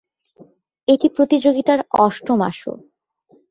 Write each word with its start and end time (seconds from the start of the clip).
এটি 0.87 1.07
প্রতিযোগিতার 1.09 1.79
অষ্টম 1.99 2.39
আসর। 2.41 2.77